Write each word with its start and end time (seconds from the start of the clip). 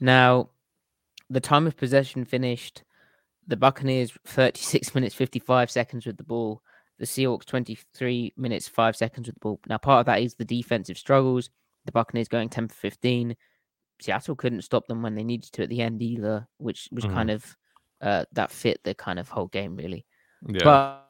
Now, 0.00 0.50
the 1.30 1.40
time 1.40 1.66
of 1.66 1.76
possession 1.76 2.24
finished. 2.24 2.82
The 3.48 3.56
Buccaneers 3.56 4.12
36 4.24 4.94
minutes 4.94 5.14
55 5.14 5.70
seconds 5.70 6.06
with 6.06 6.16
the 6.16 6.24
ball. 6.24 6.62
The 6.98 7.06
Seahawks 7.06 7.44
23 7.44 8.32
minutes 8.36 8.66
5 8.68 8.96
seconds 8.96 9.28
with 9.28 9.34
the 9.36 9.40
ball. 9.40 9.60
Now, 9.68 9.78
part 9.78 10.00
of 10.00 10.06
that 10.06 10.22
is 10.22 10.34
the 10.34 10.44
defensive 10.44 10.98
struggles. 10.98 11.50
The 11.84 11.92
Buccaneers 11.92 12.28
going 12.28 12.48
10 12.48 12.68
for 12.68 12.74
15. 12.74 13.36
Seattle 14.00 14.34
couldn't 14.34 14.62
stop 14.62 14.86
them 14.86 15.02
when 15.02 15.14
they 15.14 15.22
needed 15.24 15.52
to 15.52 15.62
at 15.62 15.68
the 15.68 15.80
end 15.82 16.02
either, 16.02 16.46
which 16.58 16.88
was 16.92 17.04
Mhm. 17.04 17.12
kind 17.12 17.30
of 17.30 17.56
uh, 18.02 18.26
that 18.32 18.50
fit 18.50 18.78
the 18.84 18.94
kind 18.94 19.18
of 19.18 19.26
whole 19.28 19.46
game 19.46 19.74
really. 19.74 20.04
Yeah. 20.46 20.60
But 20.64 21.08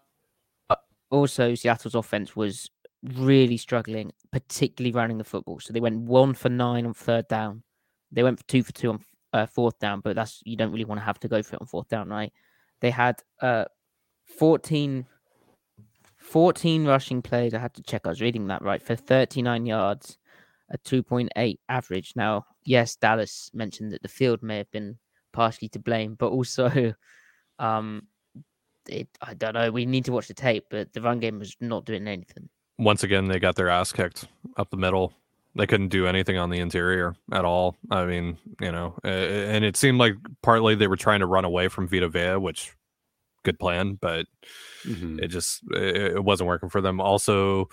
but 0.68 0.84
also 1.10 1.54
Seattle's 1.56 1.96
offense 1.96 2.36
was 2.36 2.70
really 3.02 3.56
struggling, 3.56 4.12
particularly 4.30 4.92
running 4.92 5.18
the 5.18 5.24
football. 5.24 5.58
So 5.58 5.72
they 5.72 5.80
went 5.80 6.02
one 6.02 6.32
for 6.34 6.48
nine 6.48 6.86
on 6.86 6.94
third 6.94 7.26
down. 7.26 7.64
They 8.12 8.22
went 8.22 8.38
for 8.38 8.46
two 8.46 8.62
for 8.62 8.72
two 8.72 8.90
on 8.90 9.00
uh, 9.32 9.46
fourth 9.46 9.78
down, 9.78 10.00
but 10.00 10.16
that's 10.16 10.42
you 10.44 10.56
don't 10.56 10.72
really 10.72 10.84
want 10.84 11.00
to 11.00 11.04
have 11.04 11.20
to 11.20 11.28
go 11.28 11.42
for 11.42 11.56
it 11.56 11.60
on 11.60 11.66
fourth 11.66 11.88
down, 11.88 12.08
right? 12.08 12.32
They 12.80 12.90
had 12.90 13.22
uh 13.40 13.64
14, 14.26 15.06
14 16.18 16.84
rushing 16.84 17.22
plays. 17.22 17.54
I 17.54 17.58
had 17.58 17.74
to 17.74 17.82
check. 17.82 18.02
I 18.04 18.10
was 18.10 18.20
reading 18.20 18.46
that 18.48 18.62
right 18.62 18.82
for 18.82 18.96
39 18.96 19.66
yards, 19.66 20.18
a 20.70 20.78
2.8 20.78 21.58
average. 21.68 22.12
Now, 22.16 22.46
yes, 22.64 22.96
Dallas 22.96 23.50
mentioned 23.54 23.92
that 23.92 24.02
the 24.02 24.08
field 24.08 24.42
may 24.42 24.58
have 24.58 24.70
been 24.70 24.98
partially 25.32 25.68
to 25.70 25.78
blame, 25.78 26.14
but 26.14 26.28
also, 26.28 26.94
um, 27.58 28.02
it, 28.88 29.08
I 29.20 29.34
don't 29.34 29.54
know. 29.54 29.70
We 29.70 29.86
need 29.86 30.04
to 30.06 30.12
watch 30.12 30.28
the 30.28 30.34
tape, 30.34 30.64
but 30.70 30.92
the 30.92 31.02
run 31.02 31.20
game 31.20 31.38
was 31.38 31.56
not 31.60 31.86
doing 31.86 32.06
anything. 32.06 32.48
Once 32.78 33.02
again, 33.02 33.26
they 33.26 33.38
got 33.38 33.56
their 33.56 33.70
ass 33.70 33.92
kicked 33.92 34.28
up 34.56 34.70
the 34.70 34.76
middle. 34.76 35.14
They 35.56 35.66
couldn't 35.66 35.88
do 35.88 36.06
anything 36.06 36.36
on 36.36 36.50
the 36.50 36.58
interior 36.60 37.14
at 37.32 37.44
all. 37.44 37.76
I 37.90 38.04
mean, 38.04 38.36
you 38.60 38.70
know, 38.72 38.98
and 39.02 39.64
it 39.64 39.76
seemed 39.76 39.98
like 39.98 40.14
partly 40.42 40.74
they 40.74 40.86
were 40.88 40.96
trying 40.96 41.20
to 41.20 41.26
run 41.26 41.44
away 41.44 41.68
from 41.68 41.88
Vita 41.88 42.08
Vea, 42.08 42.36
which 42.36 42.72
good 43.42 43.58
plan, 43.58 43.94
but 44.00 44.26
Mhm. 44.84 45.20
it 45.22 45.28
just 45.28 45.62
it, 45.72 46.16
it 46.16 46.24
wasn't 46.24 46.48
working 46.48 46.68
for 46.68 46.80
them. 46.80 47.00
Also, 47.00 47.68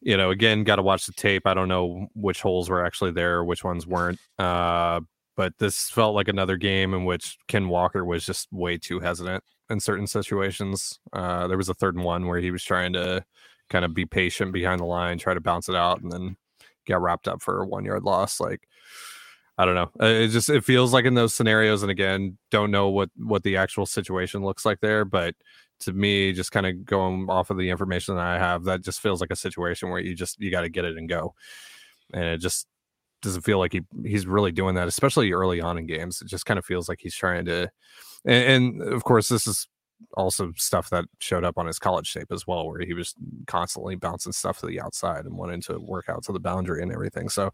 you 0.00 0.16
know, 0.16 0.30
again, 0.30 0.62
got 0.64 0.76
to 0.76 0.82
watch 0.82 1.06
the 1.06 1.12
tape. 1.12 1.46
I 1.46 1.54
don't 1.54 1.68
know 1.68 2.08
which 2.14 2.42
holes 2.42 2.68
were 2.70 2.84
actually 2.84 3.12
there, 3.12 3.42
which 3.42 3.64
ones 3.64 3.86
weren't. 3.86 4.20
Uh, 4.38 5.00
but 5.36 5.54
this 5.58 5.90
felt 5.90 6.14
like 6.14 6.28
another 6.28 6.56
game 6.56 6.94
in 6.94 7.04
which 7.04 7.38
Ken 7.48 7.68
Walker 7.68 8.04
was 8.04 8.24
just 8.24 8.52
way 8.52 8.78
too 8.78 9.00
hesitant 9.00 9.42
in 9.68 9.80
certain 9.80 10.06
situations. 10.06 11.00
Uh, 11.12 11.48
there 11.48 11.56
was 11.58 11.68
a 11.68 11.74
third 11.74 11.96
and 11.96 12.04
one 12.04 12.26
where 12.26 12.38
he 12.40 12.50
was 12.50 12.62
trying 12.62 12.92
to 12.92 13.24
kind 13.68 13.84
of 13.84 13.94
be 13.94 14.06
patient 14.06 14.52
behind 14.52 14.80
the 14.80 14.84
line, 14.84 15.18
try 15.18 15.34
to 15.34 15.40
bounce 15.40 15.68
it 15.68 15.74
out, 15.74 16.00
and 16.02 16.12
then 16.12 16.36
get 16.86 17.00
wrapped 17.00 17.28
up 17.28 17.42
for 17.42 17.62
a 17.62 17.66
one 17.66 17.84
yard 17.84 18.04
loss. 18.04 18.40
Like, 18.40 18.66
I 19.58 19.64
don't 19.64 19.74
know. 19.74 19.90
It 20.00 20.28
just 20.28 20.50
it 20.50 20.64
feels 20.64 20.92
like 20.92 21.04
in 21.04 21.14
those 21.14 21.34
scenarios, 21.34 21.82
and 21.82 21.90
again, 21.90 22.38
don't 22.50 22.70
know 22.70 22.88
what 22.88 23.10
what 23.16 23.42
the 23.42 23.56
actual 23.56 23.86
situation 23.86 24.44
looks 24.44 24.64
like 24.64 24.80
there, 24.80 25.04
but 25.04 25.34
to 25.80 25.92
me, 25.92 26.32
just 26.32 26.52
kind 26.52 26.66
of 26.66 26.84
going 26.84 27.26
off 27.28 27.50
of 27.50 27.58
the 27.58 27.70
information 27.70 28.16
that 28.16 28.24
I 28.24 28.38
have, 28.38 28.64
that 28.64 28.82
just 28.82 29.00
feels 29.00 29.20
like 29.20 29.30
a 29.30 29.36
situation 29.36 29.90
where 29.90 30.00
you 30.00 30.14
just 30.14 30.40
you 30.40 30.50
got 30.50 30.62
to 30.62 30.68
get 30.68 30.84
it 30.84 30.96
and 30.96 31.08
go, 31.08 31.34
and 32.12 32.24
it 32.24 32.38
just 32.38 32.66
doesn't 33.22 33.42
feel 33.42 33.58
like 33.58 33.72
he 33.72 33.82
he's 34.04 34.26
really 34.26 34.52
doing 34.52 34.74
that, 34.74 34.88
especially 34.88 35.32
early 35.32 35.60
on 35.60 35.78
in 35.78 35.86
games. 35.86 36.20
It 36.22 36.28
just 36.28 36.46
kind 36.46 36.58
of 36.58 36.64
feels 36.64 36.88
like 36.88 37.00
he's 37.00 37.14
trying 37.14 37.46
to, 37.46 37.70
and, 38.24 38.80
and 38.80 38.92
of 38.92 39.04
course, 39.04 39.28
this 39.28 39.46
is 39.46 39.68
also 40.16 40.52
stuff 40.56 40.90
that 40.90 41.04
showed 41.18 41.44
up 41.44 41.58
on 41.58 41.66
his 41.66 41.78
college 41.78 42.12
tape 42.12 42.32
as 42.32 42.46
well, 42.46 42.66
where 42.66 42.80
he 42.80 42.94
was 42.94 43.14
constantly 43.46 43.96
bouncing 43.96 44.32
stuff 44.32 44.60
to 44.60 44.66
the 44.66 44.80
outside 44.80 45.24
and 45.24 45.36
wanting 45.36 45.60
to 45.62 45.78
work 45.78 46.08
out 46.08 46.24
to 46.24 46.32
the 46.32 46.40
boundary 46.40 46.82
and 46.82 46.92
everything. 46.92 47.28
So, 47.28 47.52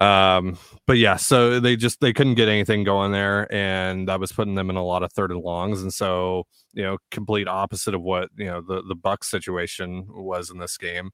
um, 0.00 0.58
but 0.86 0.98
yeah, 0.98 1.16
so 1.16 1.58
they 1.58 1.76
just 1.76 2.00
they 2.00 2.12
couldn't 2.12 2.34
get 2.34 2.48
anything 2.48 2.84
going 2.84 3.12
there, 3.12 3.52
and 3.52 4.08
that 4.08 4.20
was 4.20 4.32
putting 4.32 4.54
them 4.54 4.70
in 4.70 4.76
a 4.76 4.84
lot 4.84 5.02
of 5.02 5.12
third 5.12 5.30
and 5.30 5.40
longs, 5.40 5.82
and 5.82 5.92
so 5.92 6.46
you 6.72 6.82
know, 6.82 6.98
complete 7.10 7.48
opposite 7.48 7.94
of 7.94 8.02
what 8.02 8.30
you 8.36 8.46
know 8.46 8.60
the 8.60 8.82
the 8.82 8.96
Bucs 8.96 9.24
situation 9.24 10.06
was 10.08 10.50
in 10.50 10.58
this 10.58 10.76
game. 10.76 11.10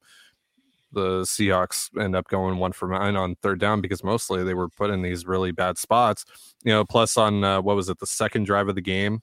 The 0.91 1.21
Seahawks 1.23 1.89
end 1.99 2.15
up 2.15 2.27
going 2.27 2.57
one 2.57 2.71
for 2.71 2.87
nine 2.87 3.15
on 3.15 3.35
third 3.41 3.59
down 3.59 3.81
because 3.81 4.03
mostly 4.03 4.43
they 4.43 4.53
were 4.53 4.69
put 4.69 4.91
in 4.91 5.01
these 5.01 5.25
really 5.25 5.51
bad 5.51 5.77
spots. 5.77 6.23
You 6.63 6.71
know, 6.71 6.85
plus 6.85 7.17
on 7.17 7.43
uh, 7.43 7.61
what 7.61 7.75
was 7.75 7.89
it, 7.89 7.99
the 7.99 8.07
second 8.07 8.45
drive 8.45 8.69
of 8.69 8.75
the 8.75 8.81
game, 8.81 9.21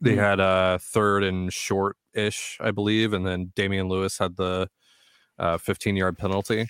they 0.00 0.14
Mhm. 0.14 0.18
had 0.18 0.40
a 0.40 0.78
third 0.80 1.24
and 1.24 1.52
short 1.52 1.96
ish, 2.14 2.58
I 2.60 2.70
believe, 2.70 3.12
and 3.12 3.26
then 3.26 3.52
Damien 3.54 3.88
Lewis 3.88 4.18
had 4.18 4.36
the 4.36 4.68
uh, 5.38 5.56
15 5.58 5.96
yard 5.96 6.18
penalty. 6.18 6.68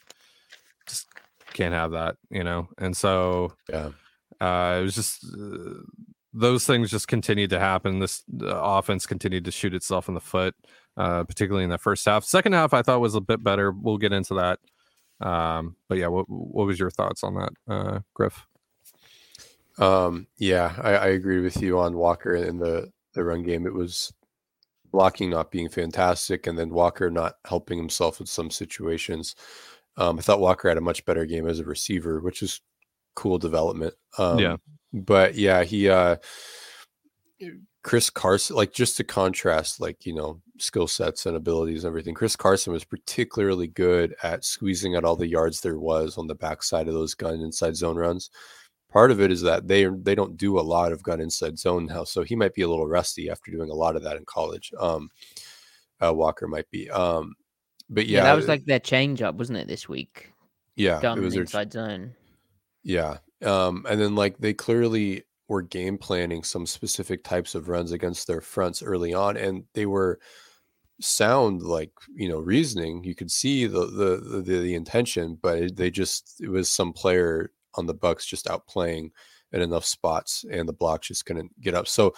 Just 0.86 1.06
can't 1.54 1.74
have 1.74 1.92
that, 1.92 2.16
you 2.30 2.44
know. 2.44 2.68
And 2.78 2.96
so 2.96 3.54
Yeah. 3.68 3.90
uh, 4.40 4.78
it 4.80 4.82
was 4.82 4.94
just 4.94 5.24
uh, 5.24 5.80
those 6.34 6.66
things 6.66 6.90
just 6.90 7.08
continued 7.08 7.50
to 7.50 7.58
happen. 7.58 7.98
This 7.98 8.22
uh, 8.42 8.46
offense 8.46 9.06
continued 9.06 9.44
to 9.46 9.50
shoot 9.50 9.72
itself 9.74 10.08
in 10.08 10.14
the 10.14 10.20
foot, 10.20 10.54
uh, 10.96 11.24
particularly 11.24 11.64
in 11.64 11.70
the 11.70 11.78
first 11.78 12.04
half. 12.04 12.24
Second 12.24 12.52
half, 12.52 12.74
I 12.74 12.82
thought 12.82 13.00
was 13.00 13.14
a 13.14 13.20
bit 13.22 13.42
better. 13.42 13.72
We'll 13.72 13.96
get 13.98 14.12
into 14.12 14.34
that. 14.34 14.60
Um, 15.26 15.76
but 15.88 15.98
yeah, 15.98 16.06
what 16.08 16.28
what 16.28 16.66
was 16.66 16.78
your 16.78 16.90
thoughts 16.90 17.24
on 17.24 17.34
that, 17.36 17.52
uh, 17.66 18.00
Griff? 18.14 18.46
Um, 19.78 20.26
yeah, 20.38 20.74
I, 20.82 20.90
I 20.94 21.06
agree 21.08 21.40
with 21.40 21.60
you 21.62 21.78
on 21.78 21.96
Walker 21.96 22.34
in 22.34 22.58
the, 22.58 22.92
the 23.18 23.24
run 23.24 23.42
game. 23.42 23.66
It 23.66 23.74
was 23.74 24.12
blocking 24.90 25.30
not 25.30 25.50
being 25.50 25.68
fantastic, 25.68 26.46
and 26.46 26.58
then 26.58 26.70
Walker 26.70 27.10
not 27.10 27.34
helping 27.44 27.78
himself 27.78 28.20
in 28.20 28.26
some 28.26 28.50
situations. 28.50 29.34
Um, 29.96 30.18
I 30.18 30.22
thought 30.22 30.40
Walker 30.40 30.68
had 30.68 30.78
a 30.78 30.82
much 30.82 31.04
better 31.04 31.26
game 31.26 31.46
as 31.46 31.58
a 31.58 31.64
receiver, 31.64 32.20
which 32.20 32.42
is 32.42 32.60
cool 33.14 33.38
development. 33.38 33.94
Um, 34.16 34.38
Yeah. 34.38 34.56
but 34.92 35.34
yeah, 35.34 35.64
he 35.64 35.88
uh, 35.88 36.16
Chris 37.82 38.10
Carson, 38.10 38.56
like 38.56 38.72
just 38.72 38.96
to 38.96 39.04
contrast, 39.04 39.80
like 39.80 40.06
you 40.06 40.14
know, 40.14 40.40
skill 40.58 40.86
sets 40.86 41.26
and 41.26 41.36
abilities 41.36 41.84
and 41.84 41.88
everything. 41.90 42.14
Chris 42.14 42.36
Carson 42.36 42.72
was 42.72 42.84
particularly 42.84 43.66
good 43.66 44.14
at 44.22 44.44
squeezing 44.44 44.96
out 44.96 45.04
all 45.04 45.16
the 45.16 45.28
yards 45.28 45.60
there 45.60 45.78
was 45.78 46.16
on 46.18 46.26
the 46.26 46.34
backside 46.34 46.88
of 46.88 46.94
those 46.94 47.14
gun 47.14 47.40
inside 47.40 47.76
zone 47.76 47.96
runs 47.96 48.30
part 48.90 49.10
of 49.10 49.20
it 49.20 49.30
is 49.30 49.42
that 49.42 49.68
they 49.68 49.84
they 49.86 50.14
don't 50.14 50.36
do 50.36 50.58
a 50.58 50.62
lot 50.62 50.92
of 50.92 51.02
gun 51.02 51.20
inside 51.20 51.58
zone 51.58 51.86
now 51.86 52.04
so 52.04 52.22
he 52.22 52.36
might 52.36 52.54
be 52.54 52.62
a 52.62 52.68
little 52.68 52.86
rusty 52.88 53.30
after 53.30 53.50
doing 53.50 53.70
a 53.70 53.74
lot 53.74 53.96
of 53.96 54.02
that 54.02 54.16
in 54.16 54.24
college 54.24 54.72
um 54.78 55.10
uh, 56.04 56.12
walker 56.12 56.46
might 56.48 56.68
be 56.70 56.88
um 56.90 57.34
but 57.90 58.06
Yeah, 58.06 58.18
yeah, 58.18 58.22
that 58.24 58.34
was 58.34 58.48
like 58.48 58.64
their 58.66 58.78
change 58.80 59.22
up, 59.22 59.36
wasn't 59.36 59.58
it, 59.58 59.68
this 59.68 59.88
week? 59.88 60.32
yeah 60.76 60.98
Gun 61.00 61.18
it 61.18 61.20
was 61.20 61.34
their, 61.34 61.42
inside 61.42 61.72
zone. 61.72 62.14
yeah 62.82 63.18
um 63.44 63.84
and 63.88 64.00
then 64.00 64.14
like 64.14 64.38
they 64.38 64.54
clearly 64.54 65.24
were 65.48 65.62
game 65.62 65.96
planning 65.98 66.42
some 66.42 66.66
specific 66.66 67.24
types 67.24 67.54
of 67.54 67.68
runs 67.68 67.92
against 67.92 68.26
their 68.26 68.40
fronts 68.40 68.82
early 68.82 69.14
on 69.14 69.36
and 69.36 69.64
they 69.74 69.86
were 69.86 70.18
sound 71.00 71.62
like 71.62 71.92
you 72.14 72.28
know 72.28 72.40
reasoning 72.40 73.04
you 73.04 73.14
could 73.14 73.30
see 73.30 73.66
the 73.66 73.86
the 73.86 74.40
the, 74.42 74.58
the 74.60 74.74
intention 74.74 75.38
but 75.40 75.58
it, 75.58 75.76
they 75.76 75.90
just 75.90 76.40
it 76.40 76.48
was 76.48 76.70
some 76.70 76.92
player 76.92 77.52
on 77.78 77.86
the 77.86 77.94
Bucs 77.94 78.26
just 78.26 78.46
outplaying 78.46 79.10
in 79.52 79.62
enough 79.62 79.84
spots 79.84 80.44
and 80.50 80.68
the 80.68 80.74
blocks 80.74 81.08
just 81.08 81.24
couldn't 81.24 81.50
get 81.60 81.74
up 81.74 81.88
so 81.88 82.12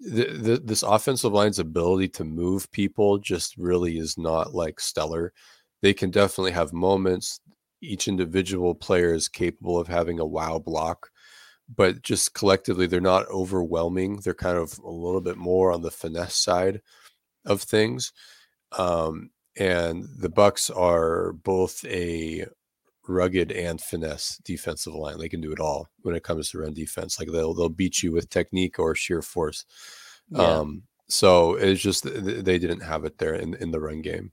the, 0.00 0.24
the, 0.24 0.62
this 0.64 0.82
offensive 0.82 1.32
line's 1.32 1.58
ability 1.58 2.08
to 2.08 2.24
move 2.24 2.70
people 2.72 3.18
just 3.18 3.56
really 3.56 3.98
is 3.98 4.16
not 4.16 4.54
like 4.54 4.80
stellar 4.80 5.32
they 5.82 5.92
can 5.92 6.10
definitely 6.10 6.52
have 6.52 6.72
moments. 6.72 7.40
Each 7.82 8.08
individual 8.08 8.74
player 8.74 9.12
is 9.12 9.28
capable 9.28 9.78
of 9.78 9.88
having 9.88 10.20
a 10.20 10.24
wow 10.24 10.60
block, 10.60 11.10
but 11.74 12.02
just 12.02 12.34
collectively, 12.34 12.86
they're 12.86 13.00
not 13.00 13.28
overwhelming. 13.28 14.20
They're 14.20 14.34
kind 14.34 14.56
of 14.56 14.78
a 14.78 14.90
little 14.90 15.20
bit 15.20 15.36
more 15.36 15.72
on 15.72 15.82
the 15.82 15.90
finesse 15.90 16.36
side 16.36 16.80
of 17.44 17.60
things. 17.60 18.12
Um, 18.78 19.30
and 19.58 20.06
the 20.16 20.30
Bucks 20.30 20.70
are 20.70 21.32
both 21.32 21.84
a 21.84 22.46
rugged 23.08 23.52
and 23.52 23.80
finesse 23.80 24.38
defensive 24.44 24.94
line. 24.94 25.18
They 25.18 25.28
can 25.28 25.40
do 25.40 25.52
it 25.52 25.60
all 25.60 25.88
when 26.02 26.14
it 26.14 26.22
comes 26.22 26.50
to 26.50 26.58
run 26.58 26.74
defense. 26.74 27.18
Like 27.18 27.30
they'll 27.30 27.54
they'll 27.54 27.68
beat 27.68 28.02
you 28.02 28.12
with 28.12 28.30
technique 28.30 28.78
or 28.78 28.94
sheer 28.94 29.22
force. 29.22 29.64
Yeah. 30.30 30.42
Um, 30.42 30.82
so 31.08 31.54
it's 31.54 31.82
just 31.82 32.04
they 32.04 32.58
didn't 32.58 32.80
have 32.80 33.04
it 33.04 33.18
there 33.18 33.34
in 33.34 33.54
in 33.54 33.70
the 33.70 33.80
run 33.80 34.02
game. 34.02 34.32